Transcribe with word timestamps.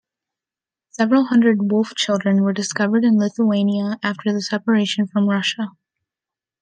Several 0.89 1.25
hundred 1.25 1.69
Wolf 1.71 1.93
children 1.93 2.41
were 2.41 2.53
discovered 2.53 3.03
in 3.03 3.19
Lithuania 3.19 3.99
after 4.01 4.33
the 4.33 4.41
separation 4.41 5.05
from 5.05 5.29
Russia. 5.29 5.73